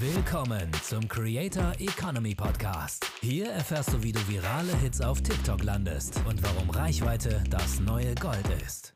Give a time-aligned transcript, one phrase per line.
[0.00, 3.04] Willkommen zum Creator Economy Podcast.
[3.20, 8.14] Hier erfährst du, wie du virale Hits auf TikTok landest und warum Reichweite das neue
[8.14, 8.94] Gold ist.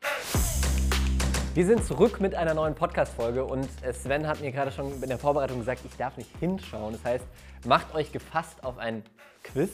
[1.52, 5.18] Wir sind zurück mit einer neuen Podcast-Folge und Sven hat mir gerade schon in der
[5.18, 6.94] Vorbereitung gesagt, ich darf nicht hinschauen.
[6.94, 7.26] Das heißt,
[7.66, 9.02] macht euch gefasst auf ein
[9.42, 9.72] Quiz.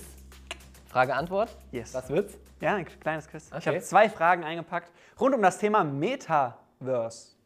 [0.88, 1.56] Frage-Antwort?
[1.70, 1.94] Yes.
[1.94, 2.36] Was wird's?
[2.60, 3.46] Ja, ein kleines Quiz.
[3.46, 3.66] Ich Okay.
[3.68, 4.90] habe zwei Fragen eingepackt
[5.20, 7.36] rund um das Thema Metaverse.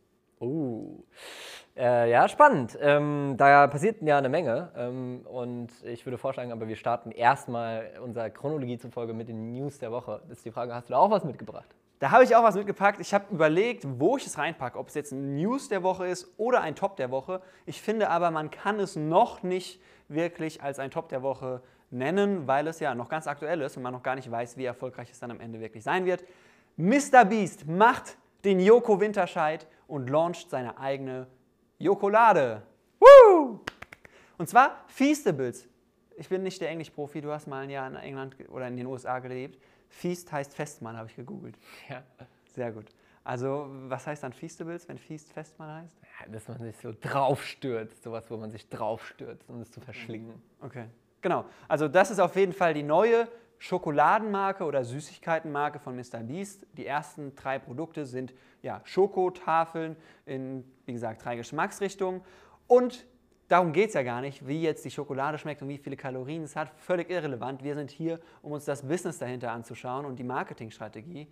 [0.40, 1.04] Uh.
[1.77, 2.79] Äh, ja, spannend.
[2.80, 4.70] Ähm, da passiert ja eine Menge.
[4.77, 9.79] Ähm, und ich würde vorschlagen, aber wir starten erstmal unserer Chronologie zufolge mit den News
[9.79, 10.22] der Woche.
[10.29, 11.75] Das ist die Frage, hast du da auch was mitgebracht?
[11.98, 13.00] Da habe ich auch was mitgepackt.
[13.00, 16.29] Ich habe überlegt, wo ich es reinpacke, ob es jetzt ein News der Woche ist
[16.36, 17.40] oder ein Top der Woche.
[17.67, 22.46] Ich finde aber, man kann es noch nicht wirklich als ein Top der Woche nennen,
[22.46, 25.11] weil es ja noch ganz aktuell ist und man noch gar nicht weiß, wie erfolgreich
[25.11, 26.25] es dann am Ende wirklich sein wird.
[26.76, 27.25] Mr.
[27.25, 31.26] Beast macht den Joko Winterscheid und launcht seine eigene
[31.78, 32.62] Jokolade.
[33.00, 33.60] Woo!
[34.38, 35.69] Und zwar Feastables.
[36.16, 38.86] Ich bin nicht der Englischprofi, du hast mal ein Jahr in England oder in den
[38.86, 39.61] USA gelebt.
[39.89, 41.58] Feast heißt Festmahl, habe ich gegoogelt.
[41.89, 42.03] Ja.
[42.55, 42.86] Sehr gut.
[43.25, 45.98] Also, was heißt dann Feastables, wenn Feast Festmahl heißt?
[46.31, 48.03] Dass man sich so draufstürzt.
[48.03, 50.42] Sowas, wo man sich draufstürzt, um es zu verschlingen.
[50.61, 50.86] Okay.
[51.22, 51.47] Genau.
[51.66, 53.27] Also, das ist auf jeden Fall die neue
[53.65, 56.19] Schokoladenmarke oder Süßigkeitenmarke von Mr.
[56.23, 56.67] Beast.
[56.75, 62.21] Die ersten drei Produkte sind ja, Schokotafeln in, wie gesagt, drei Geschmacksrichtungen.
[62.67, 63.06] Und
[63.48, 66.43] darum geht es ja gar nicht, wie jetzt die Schokolade schmeckt und wie viele Kalorien
[66.43, 66.73] es hat.
[66.77, 67.65] Völlig irrelevant.
[67.65, 71.27] Wir sind hier, um uns das Business dahinter anzuschauen und die Marketingstrategie.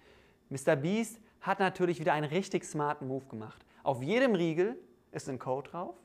[0.49, 0.75] Mr.
[0.75, 3.63] Beast hat natürlich wieder einen richtig smarten Move gemacht.
[3.83, 4.79] Auf jedem Riegel
[5.11, 6.02] ist ein Code drauf.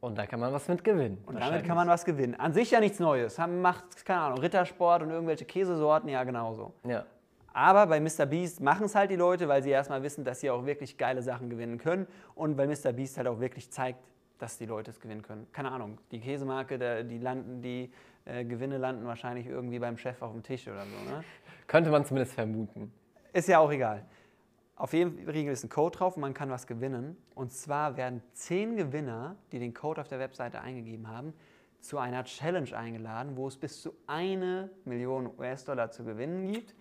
[0.00, 1.22] Und da kann man was mit gewinnen.
[1.26, 2.34] Und damit kann man was gewinnen.
[2.34, 3.38] An sich ja nichts Neues.
[3.38, 6.72] Haben, macht, keine Ahnung, Rittersport und irgendwelche Käsesorten, ja genauso.
[6.84, 7.04] Ja.
[7.52, 8.26] Aber bei Mr.
[8.26, 11.20] Beast machen es halt die Leute, weil sie erstmal wissen, dass sie auch wirklich geile
[11.20, 12.06] Sachen gewinnen können.
[12.34, 12.92] Und weil Mr.
[12.92, 13.98] Beast halt auch wirklich zeigt,
[14.38, 15.46] dass die Leute es gewinnen können.
[15.52, 17.92] Keine Ahnung, die Käsemarke, der, die, landen, die
[18.24, 21.10] äh, Gewinne landen wahrscheinlich irgendwie beim Chef auf dem Tisch oder so.
[21.10, 21.24] Ne?
[21.66, 22.92] Könnte man zumindest vermuten.
[23.32, 24.04] Ist ja auch egal.
[24.80, 27.16] Auf jedem Riegel ist ein Code drauf und man kann was gewinnen.
[27.34, 31.34] Und zwar werden zehn Gewinner, die den Code auf der Webseite eingegeben haben,
[31.80, 36.74] zu einer Challenge eingeladen, wo es bis zu eine Million US-Dollar zu gewinnen gibt.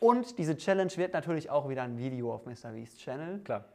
[0.00, 2.72] Und diese Challenge wird natürlich auch wieder ein Video auf Mr.
[2.72, 3.40] Beast Channel.
[3.44, 3.66] Klar.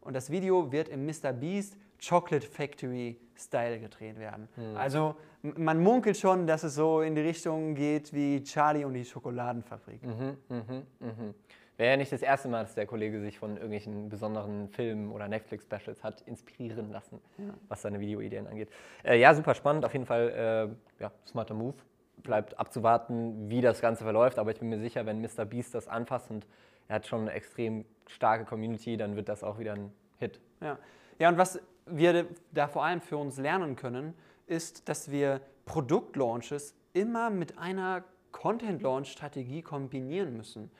[0.00, 1.32] Und das Video wird im Mr.
[1.32, 1.76] Beast
[2.06, 4.48] Chocolate Factory Style gedreht werden.
[4.76, 8.94] Also m- man munkelt schon, dass es so in die Richtung geht wie Charlie und
[8.94, 10.02] die Schokoladenfabrik.
[10.02, 11.34] Mhm, mhm, mhm.
[11.76, 15.26] Wäre ja nicht das erste Mal, dass der Kollege sich von irgendwelchen besonderen Filmen oder
[15.26, 17.20] Netflix-Specials hat inspirieren lassen,
[17.68, 18.68] was seine Videoideen angeht.
[19.02, 19.84] Äh, ja, super spannend.
[19.84, 21.74] Auf jeden Fall äh, ja, smarter Move.
[22.22, 24.38] Bleibt abzuwarten, wie das Ganze verläuft.
[24.38, 25.44] Aber ich bin mir sicher, wenn Mr.
[25.44, 26.46] Beast das anfasst und
[26.86, 30.40] er hat schon eine extrem starke Community, dann wird das auch wieder ein Hit.
[30.60, 30.78] Ja.
[31.18, 34.14] ja, und was wir da vor allem für uns lernen können,
[34.46, 40.70] ist, dass wir Produktlaunches immer mit einer Content-Launch-Strategie kombinieren müssen.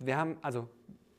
[0.00, 0.68] Wir haben, also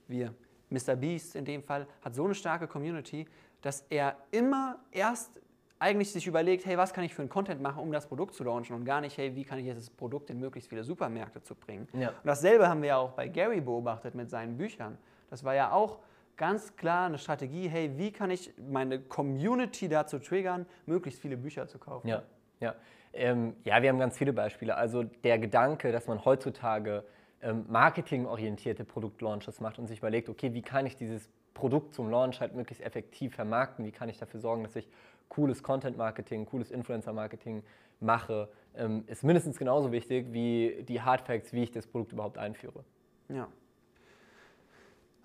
[0.07, 0.33] wir,
[0.69, 0.95] Mr.
[0.95, 3.25] Beast in dem Fall, hat so eine starke Community,
[3.61, 5.39] dass er immer erst
[5.79, 8.43] eigentlich sich überlegt, hey, was kann ich für einen Content machen, um das Produkt zu
[8.43, 11.41] launchen und gar nicht, hey, wie kann ich jetzt das Produkt in möglichst viele Supermärkte
[11.41, 11.87] zu bringen.
[11.93, 12.09] Ja.
[12.09, 14.97] Und dasselbe haben wir ja auch bei Gary beobachtet mit seinen Büchern.
[15.29, 15.99] Das war ja auch
[16.37, 21.67] ganz klar eine Strategie, hey, wie kann ich meine Community dazu triggern, möglichst viele Bücher
[21.67, 22.07] zu kaufen.
[22.07, 22.23] Ja,
[22.59, 22.75] ja.
[23.13, 24.75] Ähm, ja, wir haben ganz viele Beispiele.
[24.75, 27.03] Also der Gedanke, dass man heutzutage
[27.41, 32.39] ähm, marketingorientierte Produktlaunches macht und sich überlegt, okay, wie kann ich dieses Produkt zum Launch
[32.39, 33.85] halt möglichst effektiv vermarkten?
[33.85, 34.87] Wie kann ich dafür sorgen, dass ich
[35.29, 37.63] cooles Content-Marketing, cooles Influencer-Marketing
[37.99, 42.83] mache, ähm, ist mindestens genauso wichtig wie die Hardfacts, wie ich das Produkt überhaupt einführe.
[43.29, 43.47] Ja.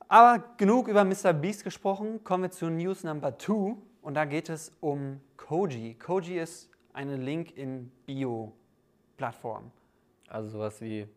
[0.08, 1.32] Aber genug über Mr.
[1.32, 5.94] Beast gesprochen, kommen wir zu News Number 2 und da geht es um Koji.
[5.94, 9.72] Koji ist eine Link-in-Bio-Plattform.
[10.28, 11.08] Also sowas wie,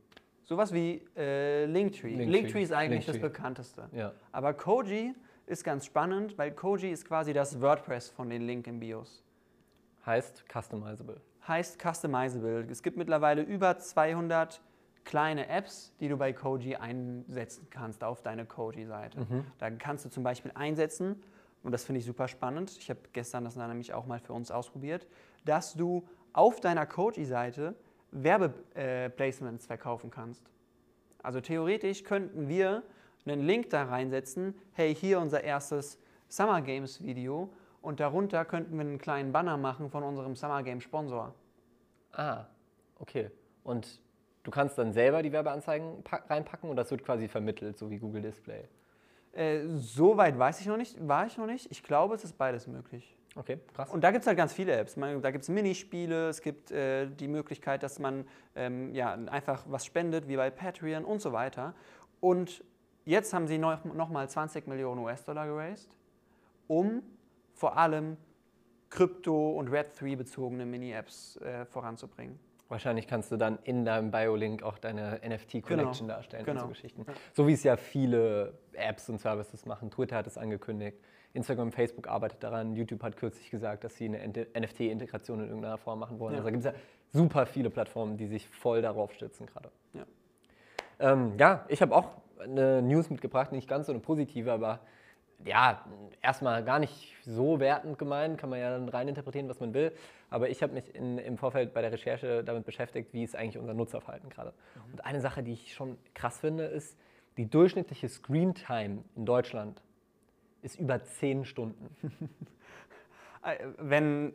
[0.49, 2.09] Sowas wie äh, Linktree.
[2.09, 2.25] Linktree.
[2.25, 2.63] Linktree.
[2.63, 3.21] ist eigentlich Linktree.
[3.21, 3.87] das bekannteste.
[3.91, 5.13] ja, Aber Koji
[5.45, 9.23] ist ganz spannend, weil Koji ist quasi das WordPress von den Link in Bios.
[10.07, 11.21] heißt customizable.
[11.47, 12.65] Heißt customizable.
[12.67, 14.59] Es gibt mittlerweile über 200
[15.05, 19.27] kleine Apps, die du bei Koji einsetzen kannst auf deine Koji-Seite.
[19.59, 21.21] Da kannst du zum Beispiel einsetzen,
[21.61, 24.49] und das finde ich super spannend, ich habe gestern das nämlich auch mal für uns
[24.49, 25.05] ausprobiert,
[25.45, 27.75] dass du auf deiner Koji-Seite
[28.11, 30.43] Werbeplacements verkaufen kannst.
[31.21, 32.83] Also theoretisch könnten wir
[33.25, 37.49] einen Link da reinsetzen, hey, hier unser erstes Summer Games Video
[37.81, 41.33] und darunter könnten wir einen kleinen Banner machen von unserem Summer Game Sponsor.
[42.13, 42.45] Ah,
[42.99, 43.29] okay.
[43.63, 44.01] Und
[44.43, 47.99] du kannst dann selber die Werbeanzeigen pack- reinpacken und das wird quasi vermittelt, so wie
[47.99, 48.67] Google Display.
[49.33, 51.69] Äh, so weit weiß ich noch nicht, war ich noch nicht.
[51.71, 53.15] Ich glaube, es ist beides möglich.
[53.35, 53.89] Okay, krass.
[53.91, 54.97] Und da gibt es halt ganz viele Apps.
[54.97, 59.63] Man, da gibt es Minispiele, es gibt äh, die Möglichkeit, dass man ähm, ja, einfach
[59.67, 61.73] was spendet, wie bei Patreon und so weiter.
[62.19, 62.63] Und
[63.05, 65.95] jetzt haben sie noch, noch mal 20 Millionen US-Dollar geraced,
[66.67, 67.03] um
[67.53, 68.17] vor allem
[68.89, 72.39] Krypto- und Web3-bezogene Mini-Apps äh, voranzubringen.
[72.69, 76.61] Wahrscheinlich kannst du dann in deinem Bio-Link auch deine NFT-Collection Genau, darstellen genau.
[76.61, 77.05] und so Geschichten.
[77.33, 79.89] So wie es ja viele Apps und Services machen.
[79.89, 80.99] Twitter hat es angekündigt,
[81.33, 85.99] Instagram, Facebook arbeitet daran, YouTube hat kürzlich gesagt, dass sie eine NFT-Integration in irgendeiner Form
[85.99, 86.33] machen wollen.
[86.33, 86.39] Ja.
[86.39, 86.79] Also da gibt es ja
[87.11, 89.69] super viele Plattformen, die sich voll darauf stützen gerade.
[89.93, 90.05] Ja.
[90.99, 92.09] Ähm, ja, ich habe auch
[92.39, 94.79] eine News mitgebracht, nicht ganz so eine positive, aber
[95.45, 95.85] ja,
[96.21, 99.93] erstmal gar nicht so wertend gemeint, kann man ja dann reininterpretieren, was man will.
[100.29, 103.57] Aber ich habe mich in, im Vorfeld bei der Recherche damit beschäftigt, wie ist eigentlich
[103.57, 104.53] unser Nutzerverhalten gerade.
[104.91, 106.97] Und eine Sache, die ich schon krass finde, ist,
[107.37, 109.81] die durchschnittliche Screen-Time in Deutschland
[110.61, 111.89] ist über 10 Stunden.
[113.41, 114.33] Äh, Wenn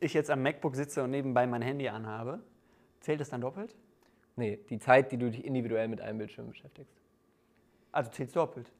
[0.00, 2.40] ich jetzt am MacBook sitze und nebenbei mein Handy anhabe,
[3.00, 3.76] zählt es dann doppelt?
[4.36, 6.96] Nee, die Zeit, die du dich individuell mit einem Bildschirm beschäftigst.
[7.92, 8.72] Also zählt es doppelt.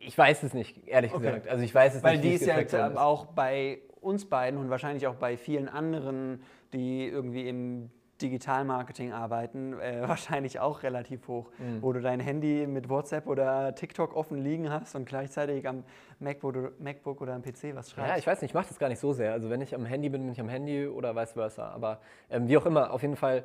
[0.00, 1.26] Ich weiß es nicht, ehrlich Okay.
[1.26, 1.46] gesagt.
[1.48, 2.24] Also ich weiß es Weil nicht.
[2.24, 6.42] wie die ist ja jetzt auch bei uns beiden und wahrscheinlich auch bei vielen anderen,
[6.72, 7.90] die irgendwie im
[8.22, 11.50] Digitalmarketing arbeiten, äh, wahrscheinlich auch relativ hoch.
[11.58, 11.82] Mhm.
[11.82, 15.84] Wo du dein Handy mit WhatsApp oder TikTok offen liegen hast und gleichzeitig am
[16.18, 18.10] MacBook oder, MacBook oder am PC was schreibst.
[18.10, 19.32] Ja, ich weiß nicht, ich mache das gar nicht so sehr.
[19.32, 21.68] Also wenn ich am Handy bin, bin ich am Handy oder vice versa.
[21.70, 23.44] Aber ähm, wie auch immer, auf jeden Fall,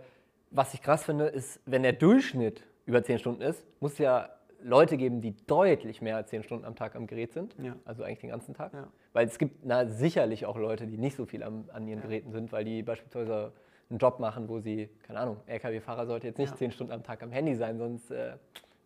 [0.49, 4.29] was ich krass finde, ist, wenn der Durchschnitt über 10 Stunden ist, muss es ja
[4.63, 7.55] Leute geben, die deutlich mehr als 10 Stunden am Tag am Gerät sind.
[7.61, 7.75] Ja.
[7.85, 8.73] Also eigentlich den ganzen Tag.
[8.73, 8.87] Ja.
[9.13, 12.31] Weil es gibt na, sicherlich auch Leute, die nicht so viel am, an ihren Geräten
[12.31, 13.51] sind, weil die beispielsweise
[13.91, 16.55] einen Job machen, wo sie, keine Ahnung, LKW-Fahrer sollte jetzt nicht Ja.
[16.57, 18.33] 10 Stunden am Tag am Handy sein, sonst äh,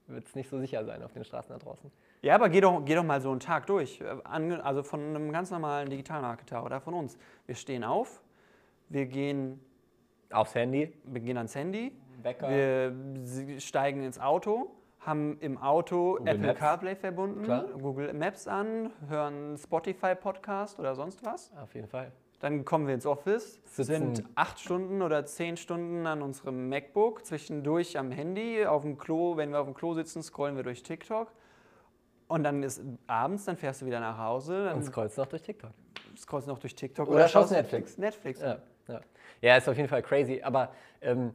[0.08, 1.90] wird es nicht so sicher sein auf den Straßen da draußen.
[2.22, 4.02] Ja, aber geh doch, geh doch mal so einen Tag durch.
[4.02, 4.18] Äh,
[4.64, 7.18] Also von einem ganz normalen Digitalmarketer oder von uns.
[7.46, 8.22] Wir stehen auf,
[8.90, 9.60] wir gehen,
[10.32, 11.92] Aufs Handy, wir gehen ans Handy,
[12.24, 12.50] Wecker.
[12.50, 16.60] wir steigen ins Auto, haben im Auto Google Apple Maps.
[16.60, 17.66] CarPlay verbunden, Klar.
[17.80, 21.52] Google Maps an, hören Spotify-Podcast oder sonst was.
[21.62, 22.12] Auf jeden Fall.
[22.46, 23.84] Dann kommen wir ins Office, Sitzen.
[23.86, 29.36] sind acht Stunden oder zehn Stunden an unserem MacBook, zwischendurch am Handy, auf dem Klo,
[29.36, 31.32] wenn wir auf dem Klo sitzen, scrollen wir durch TikTok.
[32.28, 35.42] Und dann ist abends, dann fährst du wieder nach Hause, dann Und scrollst noch durch
[35.42, 35.72] TikTok.
[36.16, 37.98] scrollst noch durch TikTok Oder schaust Netflix.
[37.98, 38.40] Netflix.
[38.40, 38.60] Ja,
[38.90, 39.02] ja.
[39.42, 40.44] ja, ist auf jeden Fall crazy.
[40.44, 40.70] Aber
[41.02, 41.32] ähm,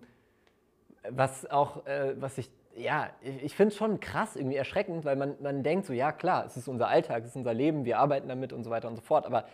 [1.08, 5.16] was auch, äh, was ich, ja, ich, ich finde es schon krass, irgendwie erschreckend, weil
[5.16, 7.98] man, man denkt so, ja klar, es ist unser Alltag, es ist unser Leben, wir
[7.98, 9.26] arbeiten damit und so weiter und so fort.
[9.26, 9.46] Aber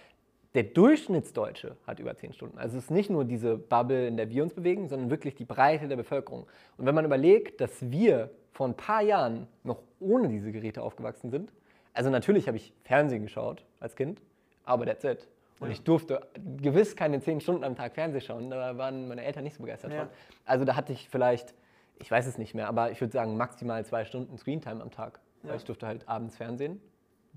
[0.56, 2.58] der Durchschnittsdeutsche hat über 10 Stunden.
[2.58, 5.44] Also es ist nicht nur diese Bubble, in der wir uns bewegen, sondern wirklich die
[5.44, 6.46] Breite der Bevölkerung.
[6.76, 11.30] Und wenn man überlegt, dass wir vor ein paar Jahren noch ohne diese Geräte aufgewachsen
[11.30, 11.52] sind,
[11.92, 14.20] also natürlich habe ich Fernsehen geschaut als Kind,
[14.64, 15.28] aber that's it.
[15.60, 16.26] Und ich durfte
[16.60, 19.92] gewiss keine 10 Stunden am Tag Fernsehen schauen, da waren meine Eltern nicht so begeistert
[19.92, 20.00] Ja.
[20.00, 20.08] von.
[20.44, 21.54] Also da hatte ich vielleicht,
[21.98, 25.20] ich weiß es nicht mehr, aber ich würde sagen maximal zwei Stunden Screentime am Tag.
[25.42, 25.50] Ja.
[25.50, 26.80] Weil ich durfte halt abends Fernsehen,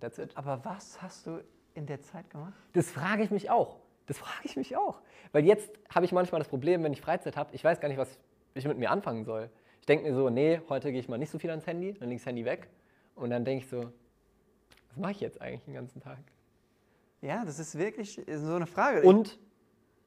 [0.01, 0.35] that's it.
[0.35, 1.39] Aber was hast du
[1.79, 2.53] in der Zeit gemacht?
[2.73, 3.77] Das frage ich mich auch.
[4.05, 5.01] Das frage ich mich auch.
[5.31, 7.97] Weil jetzt habe ich manchmal das Problem, wenn ich Freizeit habe, ich weiß gar nicht,
[7.97, 8.19] was
[8.53, 9.49] ich mit mir anfangen soll.
[9.79, 12.09] Ich denke mir so, nee, heute gehe ich mal nicht so viel ans Handy, dann
[12.09, 12.67] lege ich das Handy weg.
[13.15, 13.91] Und dann denke ich so,
[14.89, 16.19] was mache ich jetzt eigentlich den ganzen Tag?
[17.21, 19.01] Ja, das ist wirklich so eine Frage.
[19.07, 19.39] Und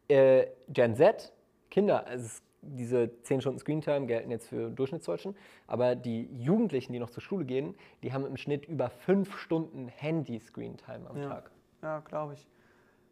[0.08, 1.32] äh, Gen Z,
[1.70, 6.98] Kinder, also es, diese 10 Stunden Screentime gelten jetzt für Durchschnittsdeutschen, aber die Jugendlichen, die
[7.00, 11.28] noch zur Schule gehen, die haben im Schnitt über 5 Stunden Handy-Screentime am Ja.
[11.28, 11.50] Tag.
[11.82, 12.48] Ja, glaube ich.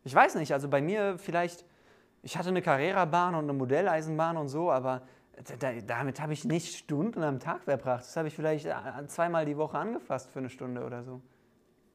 [0.04, 1.64] Ich weiß nicht, also bei mir vielleicht,
[2.22, 5.02] ich hatte eine Carrera-Bahn und eine Modelleisenbahn und so, aber
[5.58, 8.04] da, damit habe ich nicht Stunden am Tag verbracht.
[8.04, 8.72] Das habe ich vielleicht äh,
[9.06, 11.20] zweimal die Woche angefasst für eine Stunde oder so.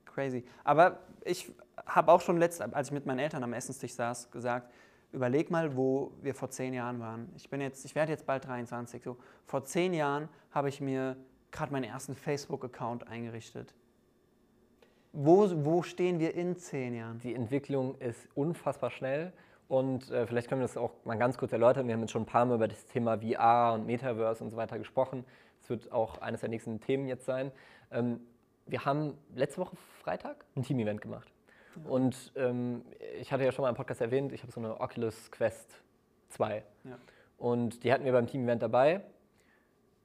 [0.06, 0.46] Crazy.
[0.64, 1.52] Aber ich
[1.86, 4.72] habe auch schon letzt, als ich mit meinen Eltern am Essenstisch saß, gesagt,
[5.12, 7.30] überleg mal, wo wir vor zehn Jahren waren.
[7.36, 9.04] Ich bin jetzt, ich werde jetzt bald 23.
[9.04, 9.18] So.
[9.46, 11.16] Vor zehn Jahren habe ich mir
[11.52, 13.74] gerade meinen ersten Facebook-Account eingerichtet.
[15.18, 17.20] Wo, wo stehen wir in zehn Jahren?
[17.20, 19.32] Die Entwicklung ist unfassbar schnell
[19.70, 21.88] und äh, vielleicht können wir das auch mal ganz kurz erläutern.
[21.88, 24.58] Wir haben jetzt schon ein paar Mal über das Thema VR und Metaverse und so
[24.58, 25.24] weiter gesprochen.
[25.62, 27.54] Das wird auch eines der nächsten Themen jetzt sein.
[27.92, 28.20] Ähm,
[28.66, 31.32] wir haben letzte Woche Freitag ein Team-Event gemacht.
[31.86, 32.84] Und ähm,
[33.20, 35.82] ich hatte ja schon mal im Podcast erwähnt, ich habe so eine Oculus Quest
[36.30, 36.62] 2.
[36.84, 36.98] Ja.
[37.38, 39.02] Und die hatten wir beim Team-Event dabei.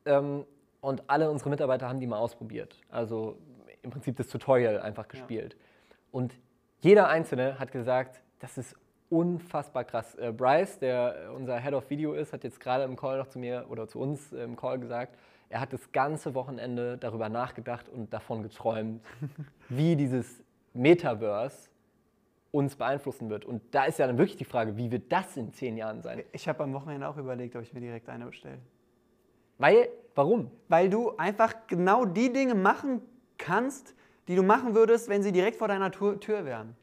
[0.05, 0.45] Ähm,
[0.81, 2.81] und alle unsere Mitarbeiter haben die mal ausprobiert.
[2.91, 3.39] Also
[3.83, 5.57] im Prinzip das Tutorial einfach gespielt.
[6.11, 6.35] Und
[6.81, 8.75] jeder Einzelne hat gesagt, das ist
[9.11, 10.15] unfassbar krass.
[10.15, 13.27] Äh, Bryce, der äh, unser Head of Video ist, hat jetzt gerade im Call noch
[13.27, 15.17] zu mir oder zu uns äh, im Call gesagt,
[15.49, 19.05] er hat das ganze Wochenende darüber nachgedacht und davon geträumt,
[19.69, 21.69] wie dieses Metaverse
[22.53, 23.45] uns beeinflussen wird.
[23.45, 26.23] Und da ist ja dann wirklich die Frage, wie wird das in zehn Jahren sein?
[26.33, 28.59] Ich habe am Wochenende auch überlegt, ob ich mir direkt eine bestelle.
[29.59, 30.51] Weil, warum?
[30.69, 33.03] Weil du einfach genau die Dinge machen
[33.41, 33.95] kannst,
[34.29, 36.77] die du machen würdest, wenn sie direkt vor deiner Tür, Tür wären.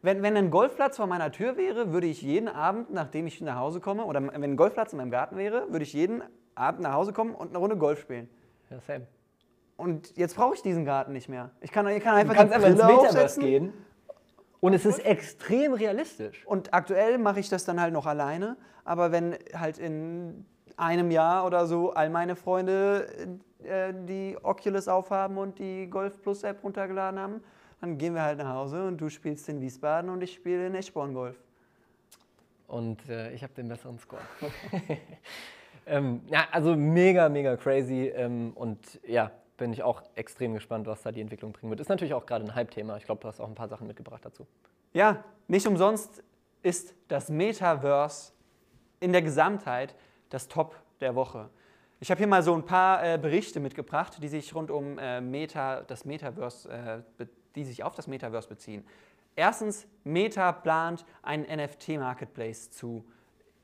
[0.00, 3.56] Wenn, wenn ein Golfplatz vor meiner Tür wäre, würde ich jeden Abend, nachdem ich nach
[3.56, 6.22] Hause komme, oder wenn ein Golfplatz in meinem Garten wäre, würde ich jeden
[6.54, 8.28] Abend nach Hause kommen und eine Runde Golf spielen.
[8.70, 9.06] Ja, same.
[9.76, 11.50] Und jetzt brauche ich diesen Garten nicht mehr.
[11.60, 13.72] Ich kann, ich kann einfach Du kannst einfach ins Metaverse gehen.
[14.60, 16.46] Und es ist extrem realistisch.
[16.46, 18.56] Und aktuell mache ich das dann halt noch alleine.
[18.84, 25.38] Aber wenn halt in einem Jahr oder so all meine Freunde äh, die Oculus aufhaben
[25.38, 27.44] und die Golf Plus App runtergeladen haben,
[27.80, 30.74] dann gehen wir halt nach Hause und du spielst in Wiesbaden und ich spiele in
[30.74, 31.36] Eschborn Golf.
[32.66, 34.22] Und äh, ich habe den besseren Score.
[35.86, 38.12] ähm, ja, also mega, mega crazy.
[38.14, 41.80] Ähm, und ja, bin ich auch extrem gespannt, was da die Entwicklung bringen wird.
[41.80, 42.96] Ist natürlich auch gerade ein Hype-Thema.
[42.96, 44.46] Ich glaube, du hast auch ein paar Sachen mitgebracht dazu.
[44.92, 46.22] Ja, nicht umsonst
[46.62, 48.32] ist das Metaverse
[49.00, 49.94] in der Gesamtheit
[50.30, 51.48] das Top der Woche.
[52.00, 55.20] Ich habe hier mal so ein paar äh, Berichte mitgebracht, die sich rund um äh,
[55.20, 58.84] Meta, das Metaverse, äh, die sich auf das Metaverse beziehen.
[59.36, 63.04] Erstens, Meta plant einen NFT-Marketplace zu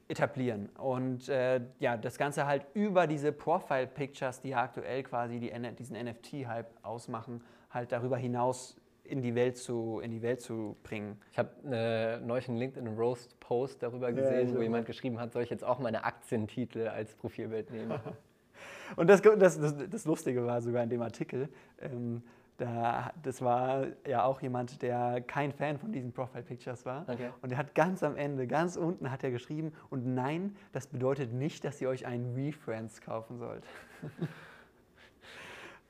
[0.09, 5.52] etablieren und äh, ja, das Ganze halt über diese Profile-Pictures, die ja aktuell quasi die,
[5.79, 8.76] diesen NFT-Hype ausmachen, halt darüber hinaus
[9.11, 11.21] in die Welt zu, in die Welt zu bringen.
[11.33, 15.64] Ich habe äh, neulich einen LinkedIn-Roast-Post darüber gesehen, wo jemand geschrieben hat, soll ich jetzt
[15.64, 17.99] auch meine Aktientitel als Profilbild nehmen?
[18.97, 21.49] Und das, das, das, das Lustige war sogar in dem Artikel,
[21.81, 22.23] ähm,
[22.61, 27.09] da, das war ja auch jemand, der kein Fan von diesen Profile Pictures war.
[27.09, 27.31] Okay.
[27.40, 31.33] Und er hat ganz am Ende, ganz unten hat er geschrieben, und nein, das bedeutet
[31.33, 33.64] nicht, dass ihr euch einen WeFriends kaufen sollt.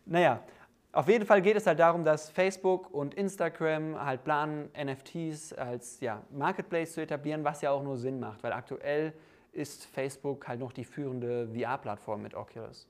[0.07, 0.45] naja,
[0.93, 6.01] auf jeden Fall geht es halt darum, dass Facebook und Instagram halt planen, NFTs als
[6.01, 9.13] ja, Marketplace zu etablieren, was ja auch nur Sinn macht, weil aktuell
[9.53, 12.89] ist Facebook halt noch die führende VR-Plattform mit Oculus.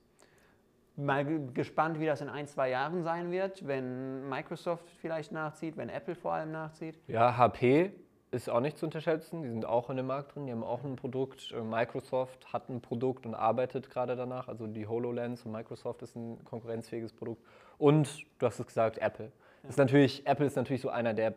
[0.96, 5.76] Mal ge- gespannt, wie das in ein, zwei Jahren sein wird, wenn Microsoft vielleicht nachzieht,
[5.76, 6.98] wenn Apple vor allem nachzieht.
[7.06, 7.92] Ja, HP
[8.32, 9.42] ist auch nicht zu unterschätzen.
[9.42, 10.46] Die sind auch in dem Markt drin.
[10.46, 11.52] Die haben auch ein Produkt.
[11.52, 14.48] Äh, Microsoft hat ein Produkt und arbeitet gerade danach.
[14.48, 17.42] Also die HoloLens von Microsoft ist ein konkurrenzfähiges Produkt.
[17.78, 19.32] Und du hast es gesagt, Apple.
[19.68, 21.34] Ist natürlich, Apple ist natürlich so einer der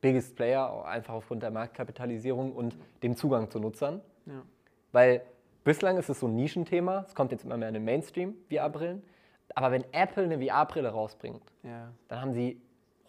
[0.00, 4.00] biggest Player, einfach aufgrund der Marktkapitalisierung und dem Zugang zu Nutzern.
[4.26, 4.42] Ja.
[4.92, 5.22] Weil
[5.64, 7.04] bislang ist es so ein Nischenthema.
[7.06, 9.02] Es kommt jetzt immer mehr in den Mainstream, VR-Brillen.
[9.54, 11.92] Aber wenn Apple eine VR-Brille rausbringt, Ja.
[12.08, 12.60] dann haben sie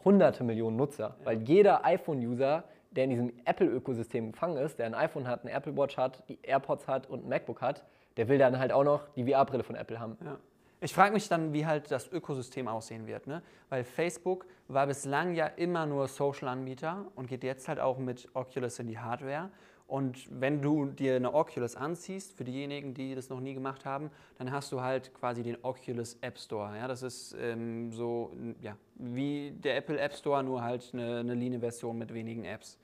[0.03, 1.15] hunderte Millionen Nutzer.
[1.23, 5.75] Weil jeder iPhone-User, der in diesem Apple-Ökosystem gefangen ist, der ein iPhone hat, eine Apple
[5.75, 7.83] Watch hat, die AirPods hat und ein MacBook hat,
[8.17, 10.17] der will dann halt auch noch die VR-Brille von Apple haben.
[10.23, 10.37] Ja.
[10.79, 13.25] Ich frage mich dann, wie halt das Ökosystem aussehen wird.
[13.25, 13.41] Ne?
[13.69, 18.77] Weil Facebook war bislang ja immer nur Social-Anbieter und geht jetzt halt auch mit Oculus
[18.77, 19.49] in die Hardware.
[19.87, 24.11] Und wenn du dir eine Oculus anziehst, für diejenigen, die das noch nie gemacht haben,
[24.37, 26.77] dann hast du halt quasi den Oculus App Store.
[26.77, 26.89] Ja?
[26.89, 31.97] Das ist ähm, so ja, wie der Apple App Store, nur halt eine, eine Line-Version
[31.97, 32.77] mit wenigen Apps.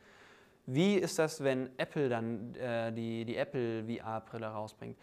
[0.66, 4.98] Wie ist das, wenn Apple dann äh, die, die Apple VR-Brille rausbringt?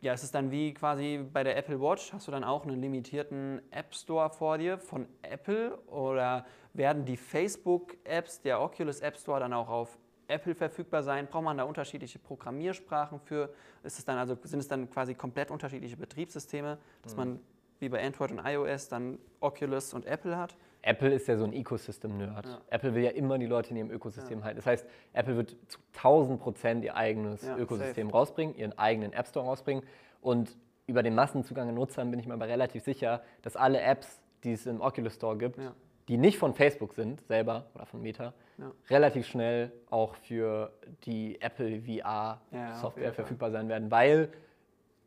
[0.00, 2.14] Ja, es ist dann wie quasi bei der Apple Watch.
[2.14, 7.16] Hast du dann auch einen limitierten App Store vor dir von Apple oder werden die
[7.16, 11.26] Facebook-Apps, der Oculus App Store dann auch auf Apple verfügbar sein?
[11.26, 13.50] Braucht man da unterschiedliche Programmiersprachen für?
[13.82, 17.40] Ist es dann also, sind es dann quasi komplett unterschiedliche Betriebssysteme, dass man
[17.80, 20.56] wie bei Android und iOS dann Oculus und Apple hat?
[20.82, 22.46] Apple ist ja so ein Ecosystem-Nerd.
[22.46, 22.60] Ja.
[22.68, 24.56] Apple will ja immer die Leute in ihrem Ökosystem halten.
[24.56, 29.26] Das heißt, Apple wird zu 1000 Prozent ihr eigenes Ja, Ökosystem rausbringen, ihren eigenen App
[29.26, 29.82] Store rausbringen.
[30.20, 34.20] Und über den Massenzugang an Nutzern bin ich mir aber relativ sicher, dass alle Apps,
[34.44, 35.74] die es im Oculus Store gibt, Ja.
[36.08, 38.70] Die nicht von Facebook sind, selber oder von Meta, Ja.
[38.90, 40.72] relativ schnell auch für
[41.06, 43.12] die Apple Ja, VR-Software Fall.
[43.14, 44.28] verfügbar sein werden, weil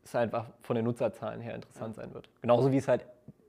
[0.04, 2.28] es einfach von den Nutzerzahlen her interessant sein wird.
[2.42, 3.06] Genauso wie es halt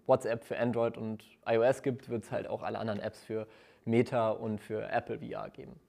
[0.08, 3.48] WhatsApp für Android und iOS gibt, wird es halt auch alle anderen Apps für
[3.86, 5.80] Meta und für Apple VR geben.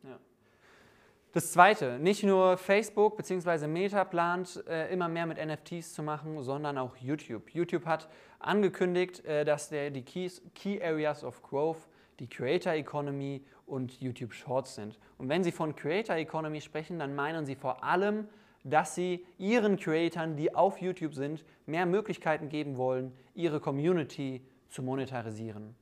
[1.32, 3.68] Das zweite, nicht nur Facebook bzw.
[3.68, 7.50] Meta plant äh, immer mehr mit NFTs zu machen, sondern auch YouTube.
[7.54, 8.08] YouTube hat
[8.40, 11.86] angekündigt, äh, dass der, die Keys, Key Areas of Growth
[12.18, 14.98] die Creator Economy und YouTube Shorts sind.
[15.18, 18.26] Und wenn sie von Creator Economy sprechen, dann meinen sie vor allem,
[18.64, 24.82] dass sie ihren Creatoren, die auf YouTube sind, mehr Möglichkeiten geben wollen, ihre Community zu
[24.82, 25.76] monetarisieren.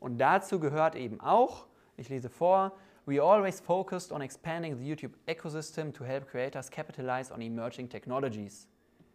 [0.00, 2.72] Und dazu gehört eben auch, ich lese vor,
[3.08, 8.66] We always focused on expanding the YouTube ecosystem to help creators capitalize on emerging technologies,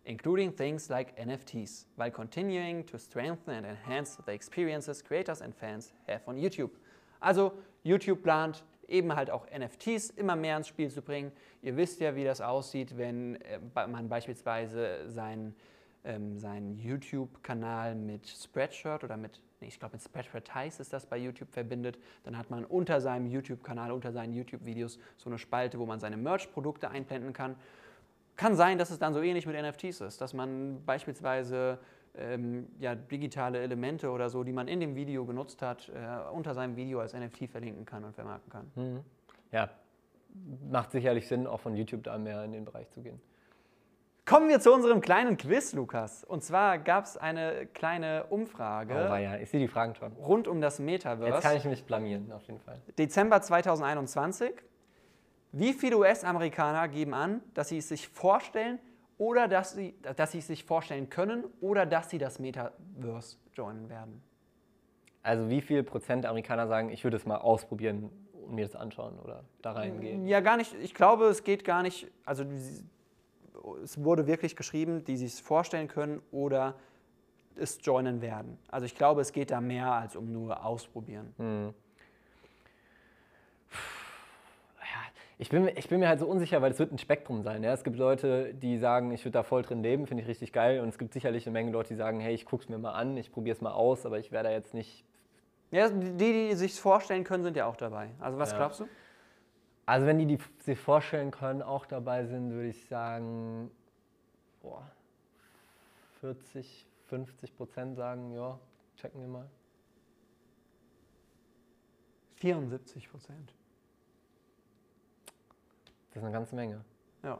[0.05, 5.91] including things like NFTs, while continuing to strengthen and enhance the experiences creators and fans
[6.09, 6.71] have on YouTube.
[7.21, 7.53] Also
[7.85, 11.31] YouTube plant eben halt auch NFTs immer mehr ins Spiel zu bringen.
[11.61, 15.55] Ihr wisst ja, wie das aussieht, wenn äh, man beispielsweise seinen,
[16.03, 21.51] ähm, seinen YouTube-Kanal mit Spreadshirt oder mit, ich glaube mit Spreadshirtize ist das bei YouTube
[21.51, 21.97] verbindet.
[22.23, 26.17] Dann hat man unter seinem YouTube-Kanal, unter seinen YouTube-Videos so eine Spalte, wo man seine
[26.17, 27.55] Merch-Produkte einblenden kann.
[28.35, 31.79] Kann sein, dass es dann so ähnlich mit NFTs ist, dass man beispielsweise
[32.15, 36.53] ähm, ja, digitale Elemente oder so, die man in dem Video genutzt hat, äh, unter
[36.53, 38.71] seinem Video als NFT verlinken kann und vermarkten kann.
[38.75, 38.99] Mhm.
[39.51, 39.69] Ja,
[40.69, 43.19] macht sicherlich Sinn, auch von YouTube da mehr in den Bereich zu gehen.
[44.25, 46.23] Kommen wir zu unserem kleinen Quiz, Lukas.
[46.23, 49.09] Und zwar gab es eine kleine Umfrage.
[49.11, 50.13] Oh, ja, ich sehe die Fragen schon.
[50.13, 51.29] Rund um das Metaverse.
[51.29, 52.81] Jetzt kann ich mich blamieren, auf jeden Fall.
[52.97, 54.53] Dezember 2021.
[55.51, 58.79] Wie viele US-Amerikaner geben an, dass sie es sich vorstellen
[59.17, 63.89] oder dass sie, dass sie es sich vorstellen können oder dass sie das Metaverse joinen
[63.89, 64.23] werden?
[65.21, 69.19] Also wie viel Prozent Amerikaner sagen, ich würde es mal ausprobieren und mir das anschauen
[69.19, 70.25] oder da reingehen?
[70.27, 70.73] Ja, gar nicht.
[70.81, 72.09] Ich glaube, es geht gar nicht.
[72.25, 72.45] Also
[73.83, 76.75] es wurde wirklich geschrieben, die sich es vorstellen können oder
[77.55, 78.57] es joinen werden.
[78.69, 81.33] Also ich glaube, es geht da mehr als um nur ausprobieren.
[81.37, 81.73] Hm.
[85.39, 87.63] Ich bin, ich bin mir halt so unsicher, weil es wird ein Spektrum sein.
[87.63, 87.73] Ja?
[87.73, 90.79] Es gibt Leute, die sagen, ich würde da voll drin leben, finde ich richtig geil.
[90.79, 92.93] Und es gibt sicherlich eine Menge Leute, die sagen, hey, ich gucke es mir mal
[92.93, 95.03] an, ich probiere es mal aus, aber ich werde da jetzt nicht.
[95.71, 98.11] Ja, die, die sich vorstellen können, sind ja auch dabei.
[98.19, 98.57] Also was ja.
[98.57, 98.87] glaubst du?
[99.85, 103.69] Also wenn die, die sich vorstellen können, auch dabei sind, würde ich sagen,
[104.61, 104.89] boah,
[106.21, 108.57] 40, 50 Prozent sagen, ja,
[108.95, 109.49] checken wir mal.
[112.35, 113.53] 74 Prozent.
[116.09, 116.83] Das ist eine ganze Menge.
[117.23, 117.39] Ja.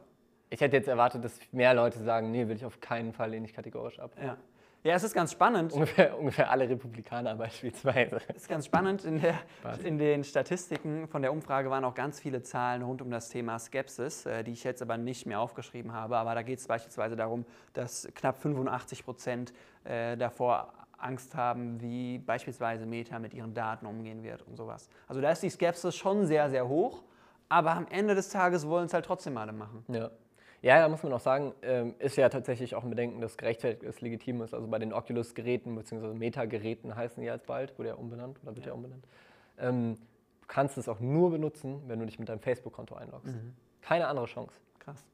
[0.50, 3.46] Ich hätte jetzt erwartet, dass mehr Leute sagen, nee, will ich auf keinen Fall, lehne
[3.46, 4.12] ich kategorisch ab.
[4.20, 4.36] Ja.
[4.84, 5.72] Ja, es ist ganz spannend.
[5.72, 8.20] Ungefähr, ungefähr alle Republikaner beispielsweise.
[8.28, 9.02] Es ist ganz spannend.
[9.06, 9.38] In, der,
[9.82, 13.58] in, den Statistiken von der Umfrage waren auch ganz viele Zahlen rund um das Thema
[13.58, 16.18] Skepsis, äh, die ich jetzt aber nicht mehr aufgeschrieben habe.
[16.18, 19.54] Aber da geht es beispielsweise darum, dass knapp 85 Prozent
[19.84, 24.90] äh, davor Angst haben, wie beispielsweise Meta mit ihren Daten umgehen wird und sowas.
[25.08, 27.02] Also da ist die Skepsis schon sehr, sehr hoch.
[27.48, 29.84] Aber am Ende des Tages wollen es halt trotzdem alle machen.
[29.88, 30.10] Ja.
[30.64, 33.82] Ja, da muss man auch sagen, ähm, ist ja tatsächlich auch ein Bedenken, dass gerechtfertigt
[33.82, 34.54] ist, legitim ist.
[34.54, 36.14] Also bei den Oculus-Geräten bzw.
[36.14, 39.06] Meta-Geräten heißen die jetzt bald, wurde ja umbenannt oder wird ja, ja umbenannt.
[39.58, 39.96] Ähm,
[40.40, 43.34] du kannst es auch nur benutzen, wenn du dich mit deinem Facebook-Konto einloggst.
[43.34, 43.52] Mhm.
[43.82, 44.58] Keine andere Chance.
[44.78, 45.04] Krass.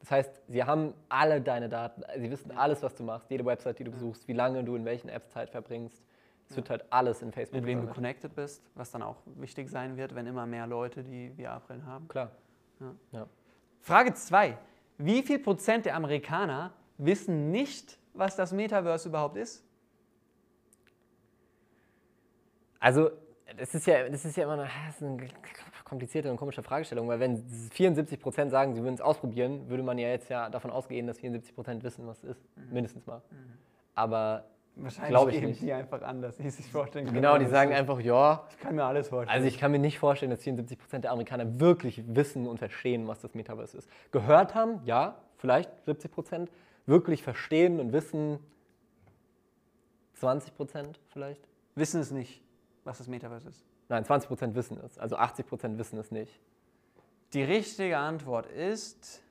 [0.00, 3.78] Das heißt, sie haben alle deine Daten, sie wissen alles, was du machst, jede Website,
[3.78, 6.02] die du besuchst, wie lange du in welchen Apps Zeit verbringst.
[6.48, 6.56] Es ja.
[6.56, 7.60] wird halt alles in Facebook.
[7.60, 11.04] Mit wem du connected bist, was dann auch wichtig sein wird, wenn immer mehr Leute
[11.04, 12.08] die VR-Brillen haben.
[12.08, 12.32] Klar.
[12.80, 12.94] Ja.
[13.12, 13.26] Ja.
[13.82, 14.58] Frage 2.
[14.98, 19.62] Wie viel Prozent der Amerikaner wissen nicht, was das Metaverse überhaupt ist?
[22.80, 23.10] Also,
[23.56, 24.68] das ist ja, das ist ja immer eine,
[25.00, 25.28] eine
[25.84, 27.38] komplizierte und komische Fragestellung, weil wenn
[27.70, 31.18] 74 Prozent sagen, sie würden es ausprobieren, würde man ja jetzt ja davon ausgehen, dass
[31.18, 32.56] 74 Prozent wissen, was es ist.
[32.56, 32.72] Mhm.
[32.72, 33.22] Mindestens mal.
[33.30, 33.52] Mhm.
[33.94, 34.44] Aber
[34.78, 37.16] Wahrscheinlich ich geben die einfach an, dass sie sich vorstellen können.
[37.16, 38.46] Genau, die sagen einfach, ja.
[38.50, 39.34] Ich kann mir alles vorstellen.
[39.34, 43.08] Also ich kann mir nicht vorstellen, dass 74 Prozent der Amerikaner wirklich wissen und verstehen,
[43.08, 43.88] was das Metaverse ist.
[44.12, 46.50] Gehört haben, ja, vielleicht 70 Prozent.
[46.84, 48.38] Wirklich verstehen und wissen
[50.14, 51.48] 20 Prozent vielleicht.
[51.74, 52.42] Wissen es nicht,
[52.84, 53.64] was das Metaverse ist.
[53.88, 54.98] Nein, 20 Prozent wissen es.
[54.98, 56.38] Also 80 Prozent wissen es nicht.
[57.32, 59.22] Die richtige Antwort ist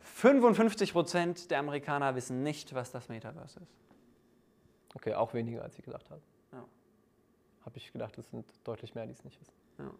[0.00, 3.82] 55 Prozent der Amerikaner wissen nicht, was das Metaverse ist.
[4.94, 6.20] Okay, auch weniger, als ich gedacht habe.
[6.52, 6.64] Ja.
[7.64, 9.54] Habe ich gedacht, es sind deutlich mehr, die es nicht wissen.
[9.78, 9.90] Ja.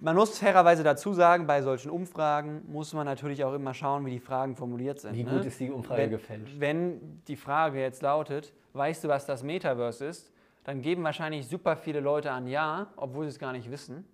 [0.00, 4.10] Man muss fairerweise dazu sagen, bei solchen Umfragen muss man natürlich auch immer schauen, wie
[4.10, 5.14] die Fragen formuliert sind.
[5.14, 5.30] Wie ne?
[5.30, 6.60] gut ist die Umfrage wenn, gefälscht?
[6.60, 10.32] Wenn die Frage jetzt lautet, weißt du, was das Metaverse ist,
[10.64, 14.04] dann geben wahrscheinlich super viele Leute an Ja, obwohl sie es gar nicht wissen.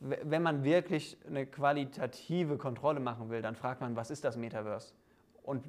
[0.00, 4.92] Wenn man wirklich eine qualitative Kontrolle machen will, dann fragt man, was ist das Metaverse?
[5.42, 5.64] Und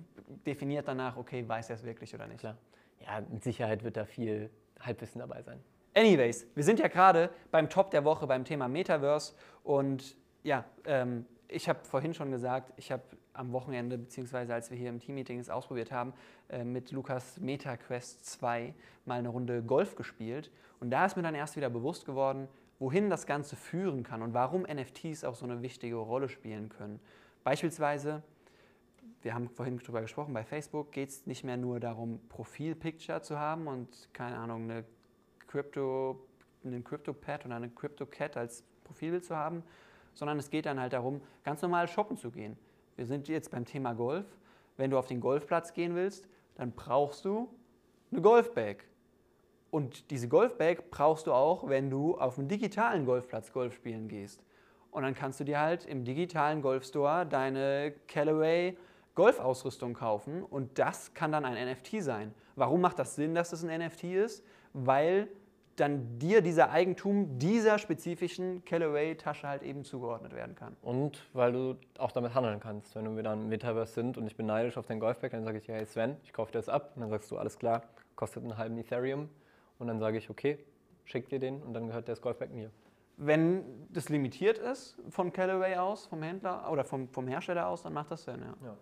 [0.45, 2.39] definiert danach, okay, weiß er es wirklich oder nicht.
[2.39, 2.57] Klar
[2.99, 5.59] ja, mit Sicherheit wird da viel Halbwissen dabei sein.
[5.93, 9.33] Anyways, wir sind ja gerade beim Top der Woche beim Thema Metaverse
[9.63, 14.77] und ja, ähm, ich habe vorhin schon gesagt, ich habe am Wochenende, beziehungsweise als wir
[14.77, 16.13] hier im Teammeeting es ausprobiert haben,
[16.49, 18.73] äh, mit Lukas MetaQuest 2
[19.05, 20.51] mal eine Runde Golf gespielt.
[20.79, 22.47] Und da ist mir dann erst wieder bewusst geworden,
[22.79, 26.99] wohin das Ganze führen kann und warum NFTs auch so eine wichtige Rolle spielen können.
[27.43, 28.23] Beispielsweise
[29.21, 33.39] wir haben vorhin darüber gesprochen, bei Facebook geht es nicht mehr nur darum, Profilpicture zu
[33.39, 34.85] haben und keine Ahnung, eine
[35.47, 36.19] Crypto,
[36.63, 39.63] einen Crypto-Pad oder eine Crypto-Cat als Profilbild zu haben,
[40.13, 42.57] sondern es geht dann halt darum, ganz normal shoppen zu gehen.
[42.95, 44.25] Wir sind jetzt beim Thema Golf.
[44.75, 47.49] Wenn du auf den Golfplatz gehen willst, dann brauchst du
[48.11, 48.83] eine Golfbag.
[49.69, 54.43] Und diese Golfbag brauchst du auch, wenn du auf dem digitalen Golfplatz Golf spielen gehst.
[54.91, 58.77] Und dann kannst du dir halt im digitalen Golfstore deine Callaway
[59.17, 62.35] Golfausrüstung kaufen und das kann dann ein NFT sein.
[62.55, 64.45] Warum macht das Sinn, dass das ein NFT ist?
[64.73, 65.27] Weil
[65.75, 70.77] dann dir dieser Eigentum dieser spezifischen Callaway-Tasche halt eben zugeordnet werden kann.
[70.83, 72.95] Und weil du auch damit handeln kannst.
[72.95, 75.57] Wenn wir dann im Metaverse sind und ich bin neidisch auf dein Golfbag, dann sage
[75.57, 76.91] ich hey Sven, ich kaufe dir das ab.
[76.93, 77.83] Und dann sagst du, alles klar,
[78.15, 79.29] kostet einen halben Ethereum.
[79.79, 80.59] Und dann sage ich, okay,
[81.05, 82.69] schick dir den und dann gehört das Golfbag mir.
[83.17, 87.93] Wenn das limitiert ist von Callaway aus, vom Händler oder vom, vom Hersteller aus, dann
[87.93, 88.67] macht das Sinn, ja.
[88.67, 88.77] Ja.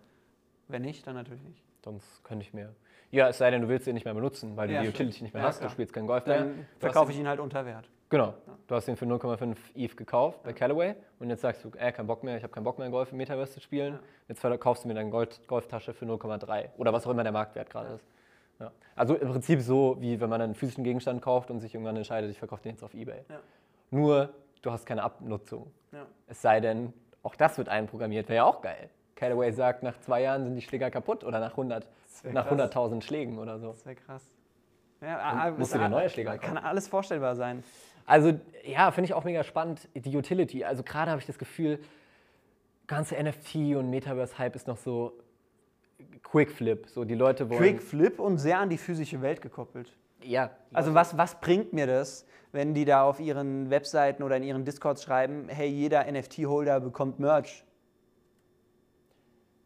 [0.68, 1.62] Wenn nicht, dann natürlich nicht.
[1.84, 2.74] Sonst könnte ich mir.
[3.12, 5.00] Ja, es sei denn, du willst den nicht mehr benutzen, weil du Ja, die stimmt.
[5.00, 5.68] Utility nicht mehr Ja, hast, klar.
[5.68, 6.38] du spielst keinen Golf mehr.
[6.38, 7.88] Dann Du hast verkaufe ich ihn halt unter Wert.
[8.08, 8.34] Genau.
[8.66, 12.06] Du hast den für 0,5 ETH gekauft bei Callaway und jetzt sagst du, äh, kein
[12.06, 13.94] Bock mehr, ich habe keinen Bock mehr, Golf im Metaverse zu spielen.
[13.94, 14.00] Ja.
[14.28, 17.70] Jetzt verkaufst du mir deine Gold Golftasche für 0,3 oder was auch immer der Marktwert
[17.70, 18.04] gerade ist.
[18.58, 18.72] Ja.
[18.96, 22.30] Also im Prinzip so, wie wenn man einen physischen Gegenstand kauft und sich irgendwann entscheidet,
[22.30, 23.24] ich verkaufe den jetzt auf Ebay.
[23.28, 23.38] Ja.
[23.90, 24.30] Nur,
[24.62, 25.70] du hast keine Abnutzung.
[26.26, 28.88] Es sei denn, auch das wird einprogrammiert, wäre ja auch geil.
[29.16, 31.88] Callaway sagt, nach zwei Jahren sind die Schläger kaputt oder nach 100,
[32.22, 32.72] wär nach krass.
[32.72, 33.72] 100.000 Schlägen oder so.
[33.72, 34.22] Das wäre krass.
[35.00, 37.64] Ja, musst du dir neue Schläger Kann alles vorstellbar sein.
[38.06, 40.64] Also ja, finde ich auch mega spannend, die Utility.
[40.64, 41.80] Also gerade habe ich das Gefühl,
[42.86, 45.12] ganze NFT und Metaverse-Hype ist noch so
[46.22, 46.86] Quick-Flip.
[46.88, 47.58] So die Leute wollen...
[47.58, 49.92] Quick Flip und sehr an die physische Welt gekoppelt.
[50.22, 50.50] Ja.
[50.72, 54.64] Also was, was bringt mir das, wenn die da auf ihren Webseiten oder in ihren
[54.64, 57.64] Discords schreiben, hey, jeder NFT-Holder bekommt Merch.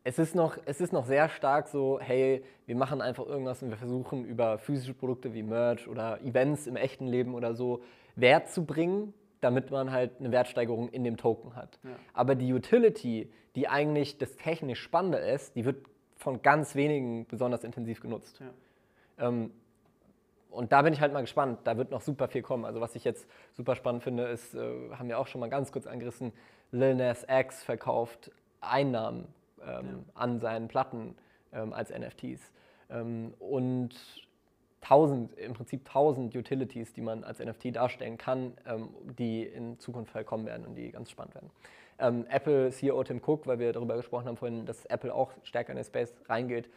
[0.02, 3.68] Es ist, noch, es ist noch sehr stark so, hey, wir machen einfach irgendwas und
[3.68, 7.82] wir versuchen über physische Produkte wie Merch oder Events im echten Leben oder so
[8.16, 11.78] Wert zu bringen, damit man halt eine Wertsteigerung in dem Token hat.
[11.82, 11.90] Ja.
[12.14, 15.84] Aber die Utility, die eigentlich das technisch Spannende ist, die wird
[16.16, 18.40] von ganz wenigen besonders intensiv genutzt.
[18.40, 19.26] Ja.
[19.28, 19.50] Ähm,
[20.50, 21.60] und da bin ich halt mal gespannt.
[21.64, 22.64] Da wird noch super viel kommen.
[22.64, 25.72] Also was ich jetzt super spannend finde, ist, äh, haben wir auch schon mal ganz
[25.72, 26.32] kurz angerissen,
[26.72, 29.26] Lil Nas X verkauft Einnahmen
[29.66, 31.16] ähm, an seinen Platten
[31.52, 32.52] ähm, als NFTs.
[32.90, 33.90] Ähm, und
[34.80, 40.14] tausend, im Prinzip tausend Utilities, die man als NFT darstellen kann, ähm, die in Zukunft
[40.14, 41.50] halt kommen werden und die ganz spannend werden.
[41.98, 45.70] Ähm, Apple CEO Tim Cook, weil wir darüber gesprochen haben vorhin, dass Apple auch stärker
[45.70, 46.70] in den Space reingeht,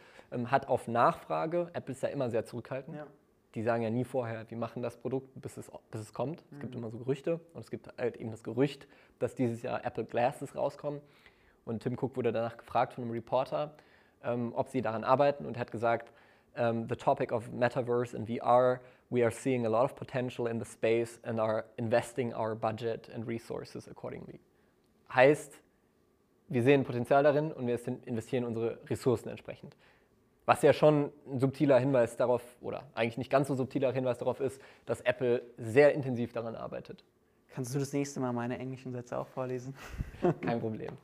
[0.46, 3.06] hat auf Nachfrage, Apple ist ja immer sehr zurückhaltend, Ja.
[3.54, 6.44] die sagen ja nie vorher, wir machen das Produkt, bis es, bis es kommt.
[6.50, 8.86] Es gibt immer so Gerüchte und es gibt halt eben das Gerücht,
[9.18, 11.00] dass dieses Jahr Apple Glasses rauskommen.
[11.64, 13.74] Und Tim Cook wurde danach gefragt von einem Reporter,
[14.22, 16.12] ähm, ob sie daran arbeiten und hat gesagt,
[16.56, 20.58] um, the topic of metaverse and VR, we are seeing a lot of potential in
[20.58, 24.38] the space and are investing our budget and resources accordingly.
[25.12, 25.60] Heißt,
[26.48, 29.76] wir sehen Potenzial darin und wir investieren unsere Ressourcen entsprechend.
[30.46, 34.40] Was ja schon ein subtiler Hinweis darauf, oder eigentlich nicht ganz so subtiler Hinweis darauf
[34.40, 37.02] ist, dass Apple sehr intensiv daran arbeitet.
[37.54, 39.74] Kannst du das nächste Mal meine englischen Sätze auch vorlesen?
[40.42, 40.98] Kein Problem.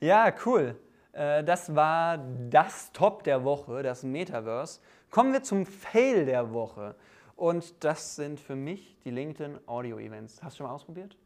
[0.00, 0.78] Ja, cool.
[1.12, 2.18] Äh, Das war
[2.50, 4.80] das Top der Woche, das Metaverse.
[5.10, 6.94] Kommen wir zum Fail der Woche.
[7.36, 10.42] Und das sind für mich die LinkedIn Audio Events.
[10.42, 11.16] Hast du schon mal ausprobiert?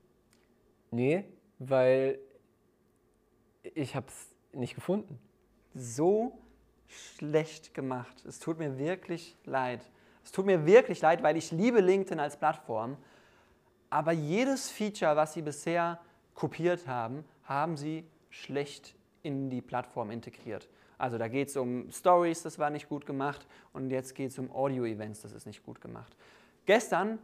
[0.91, 1.25] Nee,
[1.59, 2.19] weil
[3.63, 5.21] ich habe es nicht gefunden.
[5.75, 6.39] So
[6.89, 8.25] schlecht gemacht.
[8.27, 9.89] Es tut mir wirklich leid.
[10.25, 12.97] Es tut mir wirklich leid, weil ich liebe LinkedIn als Plattform.
[13.89, 16.01] Aber jedes Feature, was sie bisher
[16.35, 20.69] kopiert haben, haben sie schlecht in die Plattform integriert.
[20.99, 23.47] Also da geht es um Stories, das war nicht gut gemacht.
[23.73, 26.15] Und jetzt geht es um Audio-Events, das ist nicht gut gemacht.
[26.67, 27.19] Gestern,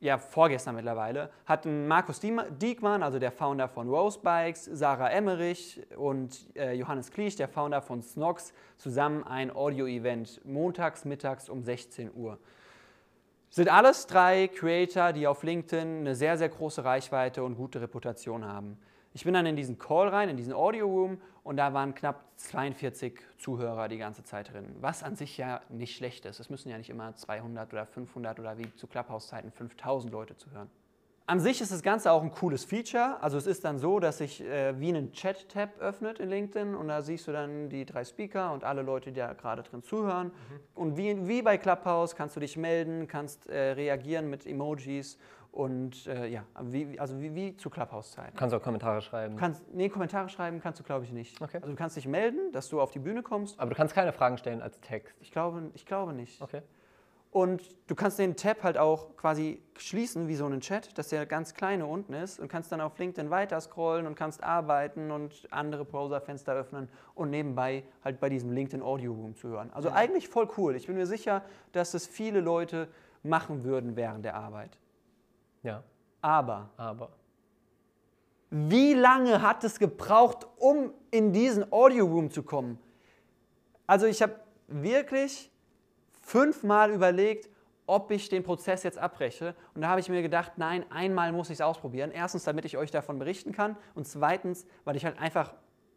[0.00, 6.54] ja vorgestern mittlerweile, hatten Markus Diekmann, also der Founder von Rose Bikes, Sarah Emmerich und
[6.54, 12.38] äh, Johannes Kliesch, der Founder von Snox, zusammen ein Audio-Event montags mittags um 16 Uhr.
[13.50, 18.44] Sind alles drei Creator, die auf LinkedIn eine sehr, sehr große Reichweite und gute Reputation
[18.44, 18.78] haben.
[19.18, 22.22] Ich bin dann in diesen Call rein, in diesen Audio Room und da waren knapp
[22.36, 24.76] 42 Zuhörer die ganze Zeit drin.
[24.80, 26.38] Was an sich ja nicht schlecht ist.
[26.38, 30.70] Es müssen ja nicht immer 200 oder 500 oder wie zu Clubhouse-Zeiten 5000 Leute zuhören.
[31.26, 33.20] An sich ist das Ganze auch ein cooles Feature.
[33.20, 36.86] Also es ist dann so, dass sich äh, wie ein Chat-Tab öffnet in LinkedIn und
[36.86, 40.30] da siehst du dann die drei Speaker und alle Leute, die da gerade drin zuhören.
[40.76, 45.18] Und wie, wie bei Clubhouse kannst du dich melden, kannst äh, reagieren mit Emojis
[45.58, 48.36] und äh, ja, wie, also wie, wie zu Clubhouse-Zeiten.
[48.36, 49.34] Kannst auch Kommentare schreiben.
[49.34, 51.42] Du kannst, nee, Kommentare schreiben kannst du, glaube ich, nicht.
[51.42, 51.56] Okay.
[51.56, 53.58] Also du kannst dich melden, dass du auf die Bühne kommst.
[53.58, 55.16] Aber du kannst keine Fragen stellen als Text.
[55.20, 56.40] Ich glaube, ich glaube nicht.
[56.40, 56.62] Okay.
[57.32, 61.26] Und du kannst den Tab halt auch quasi schließen wie so einen Chat, dass der
[61.26, 65.48] ganz kleine unten ist und kannst dann auf LinkedIn weiter scrollen und kannst arbeiten und
[65.50, 69.72] andere Browserfenster öffnen und nebenbei halt bei diesem LinkedIn Audio Room zu hören.
[69.72, 70.76] Also eigentlich voll cool.
[70.76, 71.42] Ich bin mir sicher,
[71.72, 72.86] dass es viele Leute
[73.24, 74.78] machen würden während der Arbeit.
[75.62, 75.82] Ja,
[76.22, 77.10] Aber aber.
[78.50, 82.78] wie lange hat es gebraucht, um in diesen Audio Room zu kommen?
[83.86, 84.34] Also ich habe
[84.68, 85.50] wirklich
[86.22, 87.48] fünfmal überlegt,
[87.86, 89.54] ob ich den Prozess jetzt abbreche.
[89.74, 92.10] Und da habe ich mir gedacht, nein, einmal muss ich es ausprobieren.
[92.10, 93.76] Erstens, damit ich euch davon berichten kann.
[93.94, 95.54] Und zweitens, weil ich halt einfach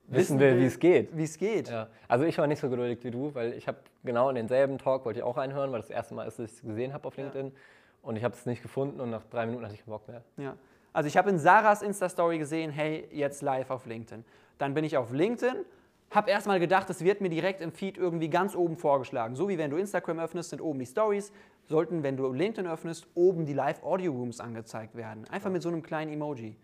[0.08, 1.15] Wissen will, wie es geht.
[1.15, 1.69] Wie es geht.
[1.69, 1.88] Ja.
[2.08, 5.06] Also ich war nicht so geduldig wie du, weil ich habe genau in denselben Talk
[5.06, 7.15] wollte ich auch reinhören, weil das erste Mal ist, dass ich es gesehen habe auf
[7.17, 7.52] LinkedIn.
[8.01, 10.23] Und ich habe es nicht gefunden und nach drei Minuten hatte ich keinen Bock mehr.
[10.37, 10.55] Ja.
[10.93, 14.25] Also ich habe in Sarahs Insta-Story gesehen, hey, jetzt live auf LinkedIn.
[14.57, 15.65] Dann bin ich auf LinkedIn,
[16.09, 19.35] habe erstmal gedacht, es wird mir direkt im Feed irgendwie ganz oben vorgeschlagen.
[19.35, 21.31] So wie wenn du Instagram öffnest, sind oben die Stories,
[21.67, 25.25] sollten, wenn du LinkedIn öffnest, oben die Live-Audio-Rooms angezeigt werden.
[25.29, 26.57] Einfach mit so einem kleinen Emoji.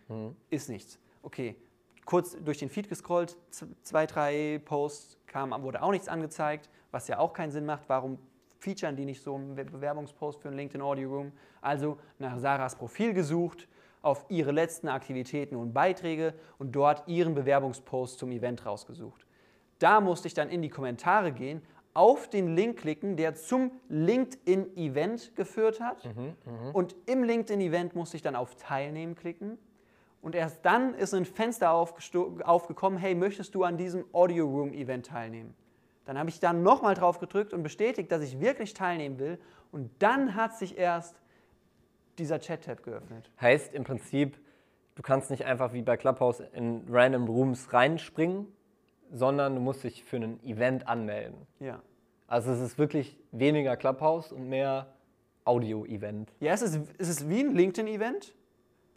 [0.49, 0.99] Ist nichts.
[1.21, 1.55] Okay,
[2.05, 3.37] kurz durch den Feed gescrollt,
[3.83, 7.83] zwei, drei Posts kam, wurde auch nichts angezeigt, was ja auch keinen Sinn macht.
[7.87, 8.17] Warum
[8.59, 11.31] featuren die nicht so Be- Bewerbungspost für einen LinkedIn Audio Room?
[11.61, 13.67] Also nach Sarahs Profil gesucht,
[14.01, 19.25] auf ihre letzten Aktivitäten und Beiträge und dort ihren Bewerbungspost zum Event rausgesucht.
[19.79, 21.61] Da musste ich dann in die Kommentare gehen,
[21.93, 26.07] auf den Link klicken, der zum LinkedIn-Event geführt hat.
[26.73, 29.57] Und im LinkedIn-Event musste ich dann auf Teilnehmen klicken.
[30.21, 35.07] Und erst dann ist ein Fenster aufgekommen, hey, möchtest du an diesem Audio Room Event
[35.07, 35.55] teilnehmen?
[36.07, 39.37] Dann habe ich dann nochmal drauf gedrückt und bestätigt, dass ich wirklich teilnehmen will.
[39.73, 41.21] Und dann hat sich erst
[42.17, 43.29] dieser Chat-Tab geöffnet.
[43.41, 44.39] Heißt im Prinzip,
[44.95, 48.47] du kannst nicht einfach wie bei Clubhouse in random Rooms reinspringen,
[49.11, 51.45] sondern du musst dich für ein Event anmelden.
[51.59, 51.81] Ja.
[52.25, 54.93] Also es ist wirklich weniger Clubhouse und mehr
[55.43, 56.33] Audio-Event.
[56.39, 58.33] Ja, es ist, es ist wie ein LinkedIn-Event.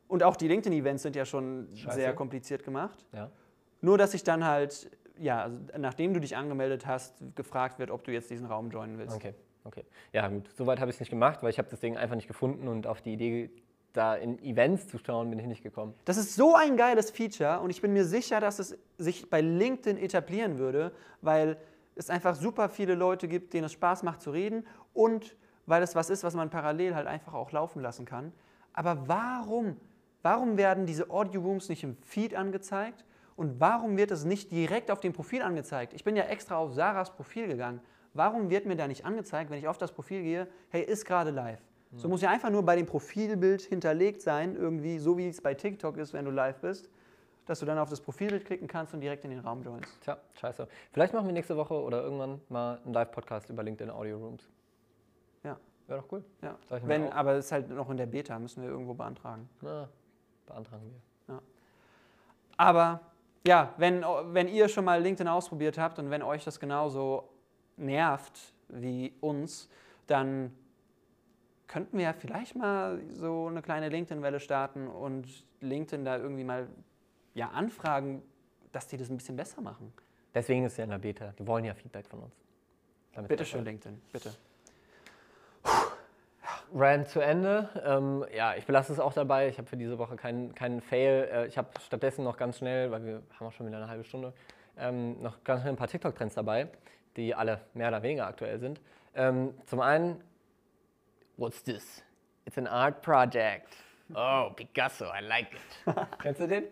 [0.06, 1.96] Und auch die LinkedIn-Events sind ja schon Scheiße.
[1.96, 3.04] sehr kompliziert gemacht.
[3.12, 3.32] Ja.
[3.80, 4.90] Nur, dass sich dann halt,
[5.20, 8.98] ja, also nachdem du dich angemeldet hast, gefragt wird, ob du jetzt diesen Raum joinen
[8.98, 9.14] willst.
[9.14, 9.84] Okay, okay.
[10.12, 12.28] Ja gut, soweit habe ich es nicht gemacht, weil ich habe das Ding einfach nicht
[12.28, 13.50] gefunden und auf die Idee,
[13.92, 15.94] da in Events zu schauen, bin ich nicht gekommen.
[16.04, 19.40] Das ist so ein geiles Feature und ich bin mir sicher, dass es sich bei
[19.40, 21.56] LinkedIn etablieren würde, weil
[21.96, 25.94] es einfach super viele Leute gibt, denen es Spaß macht zu reden und weil es
[25.94, 28.32] was ist, was man parallel halt einfach auch laufen lassen kann.
[28.72, 29.76] Aber warum?
[30.22, 33.04] Warum werden diese Audio Rooms nicht im Feed angezeigt
[33.40, 35.94] und warum wird es nicht direkt auf dem Profil angezeigt?
[35.94, 37.80] Ich bin ja extra auf Sarahs Profil gegangen.
[38.12, 41.30] Warum wird mir da nicht angezeigt, wenn ich auf das Profil gehe, hey, ist gerade
[41.30, 41.58] live?
[41.96, 45.54] So muss ja einfach nur bei dem Profilbild hinterlegt sein, irgendwie so wie es bei
[45.54, 46.90] TikTok ist, wenn du live bist,
[47.46, 49.88] dass du dann auf das Profilbild klicken kannst und direkt in den Raum joinst.
[50.02, 50.68] Tja, scheiße.
[50.92, 54.50] Vielleicht machen wir nächste Woche oder irgendwann mal einen Live-Podcast über LinkedIn Audio Rooms.
[55.44, 56.22] Ja, Wäre doch cool.
[56.42, 56.58] ja.
[56.82, 59.48] Wenn, aber es ist halt noch in der Beta, müssen wir irgendwo beantragen.
[59.62, 59.88] Na,
[60.44, 61.00] beantragen wir.
[62.58, 63.00] Aber
[63.46, 67.28] ja, wenn, wenn ihr schon mal LinkedIn ausprobiert habt und wenn euch das genauso
[67.76, 69.68] nervt wie uns,
[70.06, 70.54] dann
[71.66, 75.26] könnten wir ja vielleicht mal so eine kleine LinkedIn-Welle starten und
[75.60, 76.68] LinkedIn da irgendwie mal
[77.34, 78.22] ja, anfragen,
[78.72, 79.92] dass die das ein bisschen besser machen.
[80.34, 81.32] Deswegen ist es ja in der Beta.
[81.38, 82.34] Die wollen ja Feedback von uns.
[83.12, 83.64] Damit Bitte schön.
[83.64, 84.34] LinkedIn, bitte.
[86.74, 87.68] Rant zu Ende.
[87.84, 89.48] Ähm, ja, ich belasse es auch dabei.
[89.48, 91.28] Ich habe für diese Woche keinen, keinen Fail.
[91.32, 94.04] Äh, ich habe stattdessen noch ganz schnell, weil wir haben auch schon wieder eine halbe
[94.04, 94.32] Stunde,
[94.78, 96.68] ähm, noch ganz schnell ein paar TikTok-Trends dabei,
[97.16, 98.80] die alle mehr oder weniger aktuell sind.
[99.14, 100.22] Ähm, zum einen,
[101.36, 102.02] what's this?
[102.44, 103.76] It's an art project.
[104.14, 105.94] Oh, Picasso, I like it.
[106.22, 106.64] Kennst du den?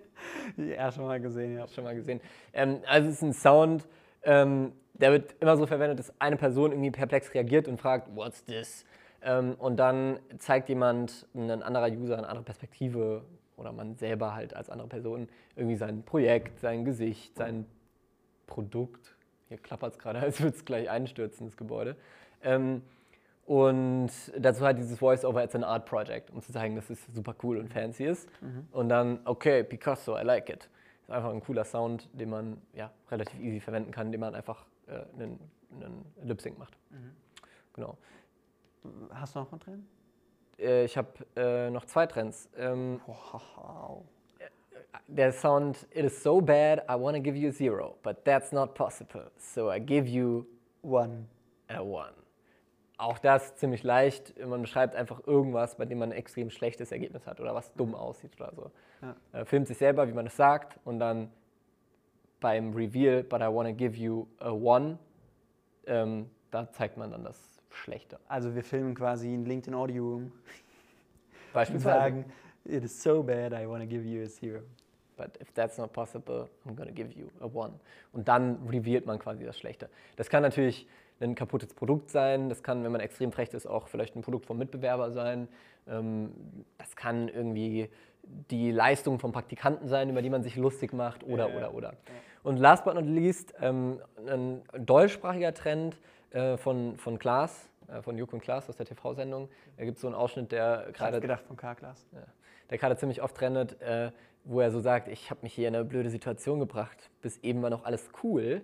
[0.56, 1.68] Ja, schon mal gesehen, ja.
[1.68, 2.20] schon mal gesehen.
[2.52, 3.86] Ähm, also es ist ein Sound,
[4.22, 8.44] ähm, der wird immer so verwendet, dass eine Person irgendwie perplex reagiert und fragt, what's
[8.44, 8.84] this?
[9.22, 13.24] Ähm, und dann zeigt jemand, ein anderer User, eine andere Perspektive
[13.56, 17.66] oder man selber halt als andere Person irgendwie sein Projekt, sein Gesicht, sein
[18.46, 19.16] Produkt.
[19.48, 21.96] Hier klappert es gerade, als würde es gleich einstürzen, das Gebäude.
[22.42, 22.82] Ähm,
[23.46, 27.34] und dazu halt dieses Voice-Over, it's an art project, um zu zeigen, dass es super
[27.42, 28.28] cool und fancy ist.
[28.72, 30.68] Und dann, okay, Picasso, I like it.
[31.02, 34.66] Ist einfach ein cooler Sound, den man ja, relativ easy verwenden kann, indem man einfach
[34.86, 35.40] äh, einen,
[35.80, 36.76] einen Lip-Sync macht.
[37.72, 37.96] Genau.
[39.10, 39.86] Hast du noch einen drin?
[40.58, 42.48] Äh, ich habe äh, noch zwei Trends.
[42.56, 44.04] Ähm, Wow.
[45.06, 48.74] der Sound, it is so bad, I want to give you zero, but that's not
[48.74, 49.30] possible.
[49.36, 50.46] So I give you
[50.82, 51.26] One.
[51.68, 52.12] a one.
[52.96, 54.36] Auch das ziemlich leicht.
[54.44, 57.94] Man beschreibt einfach irgendwas, bei dem man ein extrem schlechtes Ergebnis hat oder was dumm
[57.94, 58.70] aussieht oder so.
[59.02, 59.40] Ja.
[59.40, 61.30] Äh, filmt sich selber, wie man es sagt, und dann
[62.40, 64.98] beim Reveal, but I want to give you a one,
[65.86, 68.18] ähm, da zeigt man dann das schlechter.
[68.28, 70.32] Also wir filmen quasi ein LinkedIn Audio Room und
[71.52, 71.98] Beispielsweise.
[71.98, 72.24] sagen,
[72.64, 74.60] it is so bad, I want to give you a zero.
[75.16, 77.72] But if that's not possible, I'm gonna give you a one.
[78.12, 79.88] Und dann revealt man quasi das Schlechte.
[80.16, 80.86] Das kann natürlich
[81.20, 84.46] ein kaputtes Produkt sein, das kann, wenn man extrem frech ist, auch vielleicht ein Produkt
[84.46, 85.48] vom Mitbewerber sein.
[85.88, 86.30] Ähm,
[86.78, 87.88] Das kann irgendwie
[88.50, 91.56] die Leistung vom Praktikanten sein, über die man sich lustig macht, oder, ja.
[91.56, 91.94] oder, oder.
[92.42, 95.98] Und last but not least, ähm, ein deutschsprachiger Trend
[96.30, 99.48] äh, von, von Klaas, äh, von Joko und Klaas aus der TV-Sendung.
[99.76, 102.06] Da gibt es so einen Ausschnitt, der Gerade gedacht von K-Class.
[102.12, 102.20] ja,
[102.70, 104.10] der gerade ziemlich oft trendet, äh,
[104.44, 107.62] wo er so sagt, ich habe mich hier in eine blöde Situation gebracht, bis eben
[107.62, 108.62] war noch alles cool.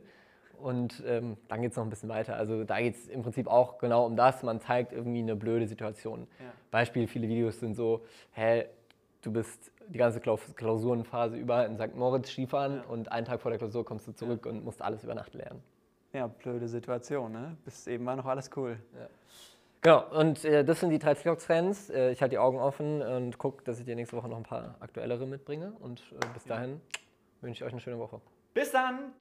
[0.58, 2.36] Und ähm, dann geht es noch ein bisschen weiter.
[2.36, 4.42] Also da geht es im Prinzip auch genau um das.
[4.44, 6.28] Man zeigt irgendwie eine blöde Situation.
[6.38, 6.46] Ja.
[6.70, 8.66] Beispiel, viele Videos sind so, hä,
[9.22, 11.94] du bist die ganze Klaus- Klausurenphase über in St.
[11.96, 12.82] Moritz Skifahren Ja.
[12.84, 15.60] und einen Tag vor der Klausur kommst du zurück und musst alles über Nacht lernen.
[16.14, 17.56] Ja, blöde Situation, ne?
[17.64, 18.78] Bis eben war noch alles cool.
[19.80, 21.90] Genau, und äh, das sind die drei TikTok-Trends.
[21.90, 24.44] Äh, ich halte die Augen offen und gucke, dass ich dir nächste Woche noch ein
[24.44, 25.72] paar aktuellere mitbringe.
[25.80, 26.80] Und äh, bis dahin
[27.40, 28.20] wünsche ich euch eine schöne Woche.
[28.54, 29.12] Bis dann!